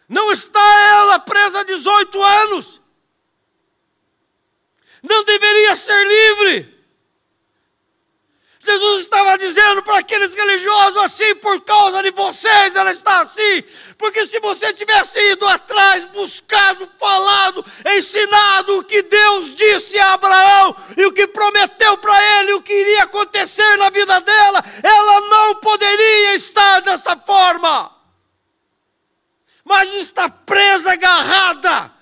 [0.10, 2.83] Não está ela presa há 18 anos
[5.04, 6.74] não deveria ser livre.
[8.66, 13.62] Jesus estava dizendo para aqueles religiosos assim, por causa de vocês ela está assim,
[13.98, 20.76] porque se você tivesse ido atrás, buscado, falado, ensinado o que Deus disse a Abraão
[20.96, 25.56] e o que prometeu para ele, o que iria acontecer na vida dela, ela não
[25.56, 27.92] poderia estar dessa forma.
[29.66, 31.93] Mas está presa, agarrada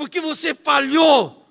[0.00, 1.46] porque você falhou.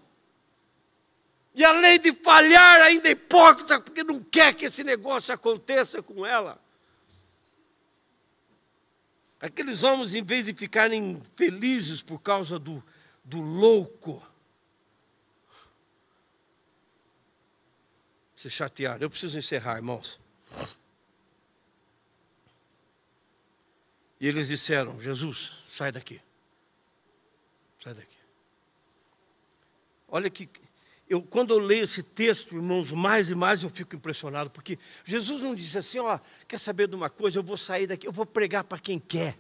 [1.54, 6.26] E além de falhar, ainda é hipócrita, porque não quer que esse negócio aconteça com
[6.26, 6.60] ela.
[9.40, 12.84] Aqueles homens, em vez de ficarem felizes por causa do,
[13.24, 14.28] do louco,
[18.36, 19.04] se chatearam.
[19.04, 20.20] Eu preciso encerrar, irmãos.
[24.20, 26.20] E eles disseram: Jesus, sai daqui.
[27.80, 28.19] Sai daqui.
[30.12, 30.50] Olha que
[31.10, 35.42] eu quando eu leio esse texto, irmãos, mais e mais eu fico impressionado, porque Jesus
[35.42, 38.26] não disse assim, ó, quer saber de uma coisa, eu vou sair daqui, eu vou
[38.26, 39.38] pregar para quem quer.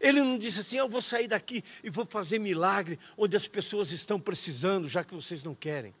[0.00, 3.92] Ele não disse assim, eu vou sair daqui e vou fazer milagre onde as pessoas
[3.92, 5.94] estão precisando, já que vocês não querem.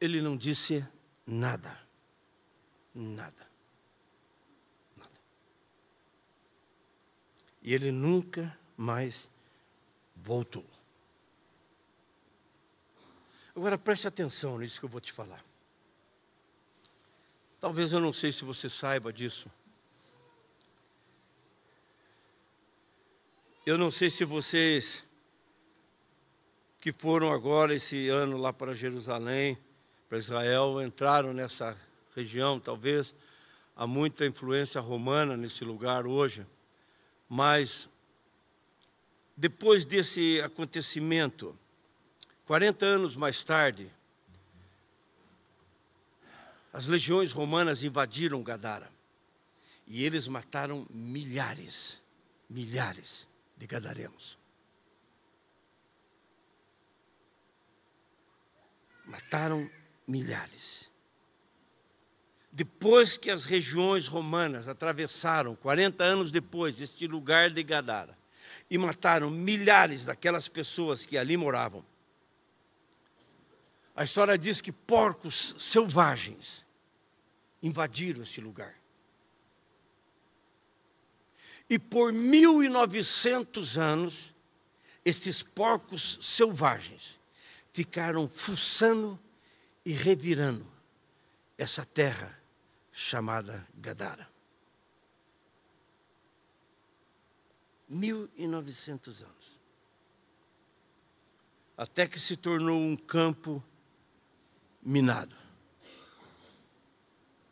[0.00, 0.84] Ele não disse
[1.26, 1.78] nada.
[2.94, 3.46] Nada.
[4.96, 5.20] Nada.
[7.62, 9.28] E ele nunca mais
[10.22, 10.66] voltou.
[13.54, 15.44] Agora preste atenção nisso que eu vou te falar.
[17.60, 19.50] Talvez eu não sei se você saiba disso.
[23.66, 25.04] Eu não sei se vocês
[26.80, 29.58] que foram agora esse ano lá para Jerusalém,
[30.08, 31.76] para Israel, entraram nessa
[32.16, 33.14] região, talvez
[33.76, 36.46] há muita influência romana nesse lugar hoje,
[37.28, 37.89] mas
[39.40, 41.58] depois desse acontecimento,
[42.44, 43.90] 40 anos mais tarde,
[46.70, 48.92] as legiões romanas invadiram Gadara
[49.86, 52.02] e eles mataram milhares,
[52.50, 53.26] milhares
[53.56, 54.38] de gadarenos.
[59.06, 59.70] Mataram
[60.06, 60.90] milhares.
[62.52, 68.19] Depois que as regiões romanas atravessaram, 40 anos depois, este lugar de Gadara,
[68.70, 71.84] e mataram milhares daquelas pessoas que ali moravam.
[73.96, 76.64] A história diz que porcos selvagens
[77.60, 78.74] invadiram este lugar.
[81.68, 84.34] E por 1900 anos,
[85.04, 87.18] estes porcos selvagens
[87.72, 89.18] ficaram fuçando
[89.84, 90.66] e revirando
[91.58, 92.40] essa terra
[92.92, 94.29] chamada Gadara.
[97.90, 99.60] 1900 anos.
[101.76, 103.62] Até que se tornou um campo
[104.80, 105.34] minado.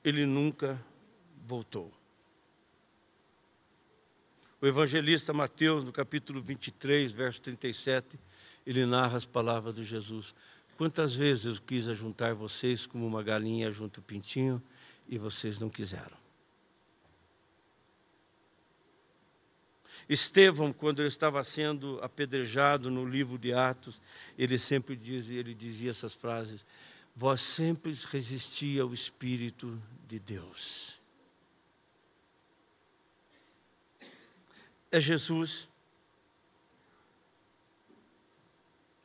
[0.04, 0.80] Ele nunca
[1.44, 1.92] voltou.
[4.60, 8.18] O evangelista Mateus, no capítulo 23, verso 37,
[8.66, 10.34] ele narra as palavras de Jesus.
[10.76, 14.62] Quantas vezes eu quis ajuntar vocês como uma galinha junto o pintinho
[15.08, 16.17] e vocês não quiseram.
[20.08, 24.00] Estevão, quando ele estava sendo apedrejado no livro de Atos,
[24.38, 26.64] ele sempre dizia, ele dizia essas frases:
[27.14, 30.98] Vós sempre resistia ao Espírito de Deus.
[34.90, 35.68] É Jesus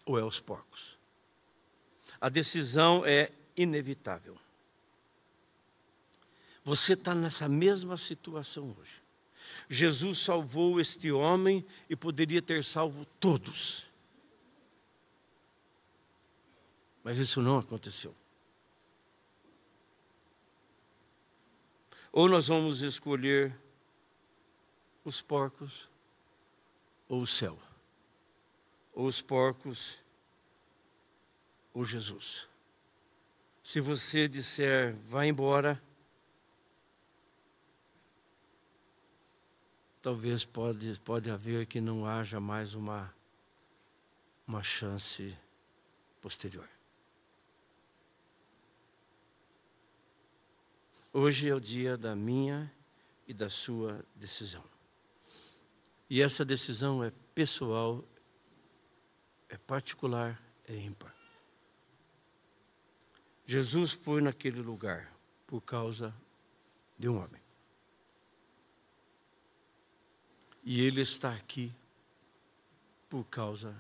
[0.06, 0.98] ou é os porcos?
[2.22, 4.38] A decisão é inevitável.
[6.64, 9.03] Você está nessa mesma situação hoje.
[9.70, 13.88] Jesus salvou este homem e poderia ter salvo todos.
[17.04, 18.16] Mas isso não aconteceu.
[22.12, 23.58] Ou nós vamos escolher
[25.04, 25.90] os porcos
[27.10, 27.60] ou o céu,
[28.94, 30.00] ou os porcos
[31.74, 32.48] ou Jesus.
[33.64, 35.82] Se você disser, vá embora,
[40.04, 43.12] talvez pode, pode haver que não haja mais uma,
[44.46, 45.36] uma chance
[46.22, 46.68] posterior.
[51.14, 52.70] Hoje é o dia da minha
[53.26, 54.64] e da sua decisão.
[56.10, 58.04] E essa decisão é pessoal,
[59.48, 61.16] é particular, é ímpar.
[63.46, 65.14] Jesus foi naquele lugar
[65.48, 66.14] por causa
[67.00, 67.43] de um homem.
[70.64, 71.74] E ele está aqui
[73.10, 73.76] por causa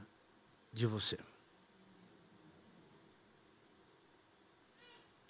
[0.71, 1.17] de você.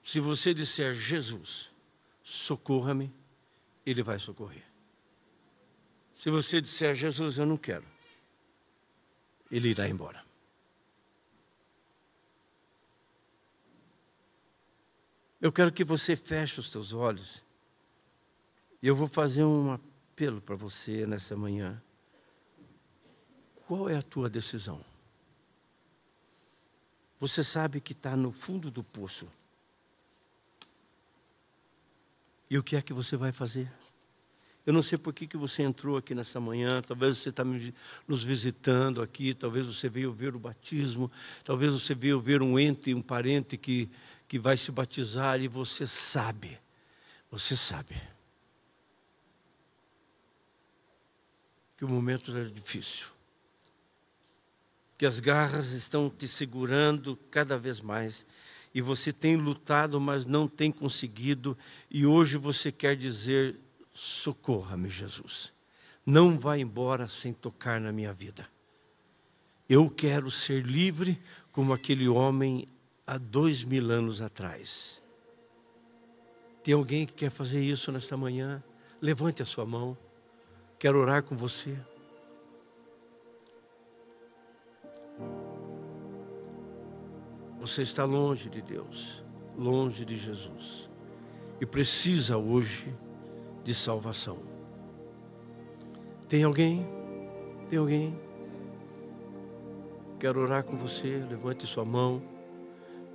[0.04, 1.72] Se você disser Jesus,
[2.24, 3.14] socorra-me,
[3.86, 4.64] ele vai socorrer.
[6.16, 7.86] Se você disser, Jesus, eu não quero,
[9.51, 10.24] ele irá embora.
[15.39, 17.43] Eu quero que você feche os teus olhos.
[18.82, 19.78] Eu vou fazer um
[20.14, 21.82] apelo para você nessa manhã.
[23.66, 24.80] Qual é a tua decisão?
[27.20, 29.28] Você sabe que está no fundo do poço.
[32.47, 33.72] E o que é que você vai fazer?
[34.66, 37.43] Eu não sei por que, que você entrou aqui nessa manhã, talvez você está
[38.07, 41.11] nos visitando aqui, talvez você veio ver o batismo,
[41.43, 43.89] talvez você veio ver um ente, um parente que,
[44.28, 46.59] que vai se batizar e você sabe,
[47.32, 48.12] você sabe
[51.84, 53.08] que o momento é difícil,
[54.98, 58.26] que as garras estão te segurando cada vez mais
[58.74, 61.58] e você tem lutado, mas não tem conseguido,
[61.92, 63.60] e hoje você quer dizer:
[63.92, 65.52] socorra-me, Jesus.
[66.06, 68.48] Não vá embora sem tocar na minha vida.
[69.68, 71.22] Eu quero ser livre
[71.52, 72.66] como aquele homem
[73.06, 75.02] há dois mil anos atrás.
[76.64, 78.64] Tem alguém que quer fazer isso nesta manhã?
[79.02, 79.98] Levante a sua mão.
[80.84, 81.78] Quero orar com você.
[87.58, 89.24] Você está longe de Deus,
[89.58, 90.92] longe de Jesus,
[91.62, 92.94] e precisa hoje
[93.64, 94.40] de salvação.
[96.28, 96.86] Tem alguém?
[97.70, 98.20] Tem alguém?
[100.20, 101.26] Quero orar com você.
[101.30, 102.22] Levante sua mão.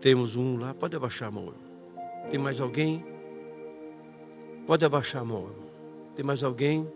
[0.00, 0.72] Temos um lá.
[0.72, 1.52] Pode abaixar a mão.
[2.30, 3.04] Tem mais alguém?
[4.66, 5.50] Pode abaixar a mão.
[6.16, 6.90] Tem mais alguém?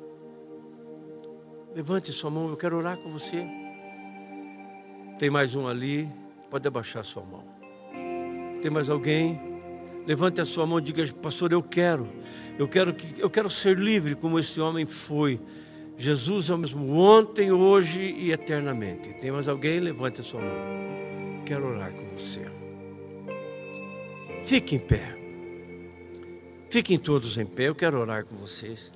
[1.75, 2.49] Levante sua mão.
[2.49, 3.47] Eu quero orar com você.
[5.19, 6.09] Tem mais um ali.
[6.51, 7.45] Pode abaixar sua mão.
[8.61, 9.41] Tem mais alguém?
[10.07, 12.09] Levante a sua mão e diga, pastor, eu quero.
[12.59, 15.41] Eu quero que eu quero ser livre como esse homem foi.
[15.97, 19.11] Jesus é o mesmo ontem, hoje e eternamente.
[19.15, 19.81] Tem mais alguém?
[19.81, 21.45] Levante a sua mão.
[21.47, 22.43] Quero orar com você.
[24.43, 25.17] Fique em pé.
[26.69, 27.69] Fiquem todos em pé.
[27.69, 28.91] Eu quero orar com vocês.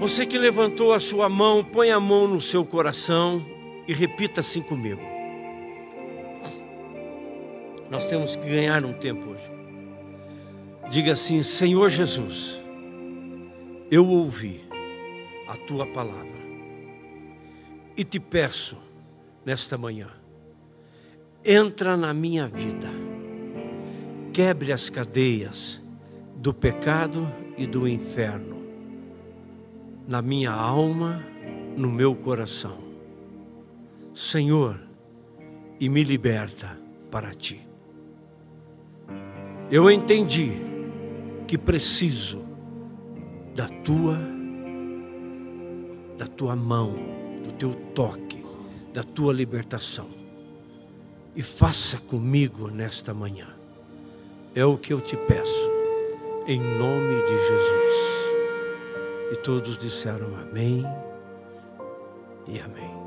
[0.00, 3.44] Você que levantou a sua mão, põe a mão no seu coração
[3.86, 5.02] e repita assim comigo.
[7.90, 9.50] Nós temos que ganhar um tempo hoje.
[10.88, 12.60] Diga assim: Senhor Jesus,
[13.90, 14.64] eu ouvi
[15.48, 16.38] a tua palavra
[17.96, 18.78] e te peço
[19.44, 20.10] nesta manhã,
[21.44, 22.88] entra na minha vida,
[24.32, 25.82] quebre as cadeias
[26.36, 28.57] do pecado e do inferno
[30.08, 31.22] na minha alma,
[31.76, 32.78] no meu coração.
[34.14, 34.80] Senhor,
[35.78, 36.80] e me liberta
[37.10, 37.60] para ti.
[39.70, 40.50] Eu entendi
[41.46, 42.42] que preciso
[43.54, 44.18] da tua
[46.16, 46.94] da tua mão,
[47.44, 48.42] do teu toque,
[48.92, 50.08] da tua libertação.
[51.36, 53.46] E faça comigo nesta manhã.
[54.54, 55.70] É o que eu te peço,
[56.46, 58.17] em nome de Jesus.
[59.30, 60.84] E todos disseram amém
[62.46, 62.97] e amém.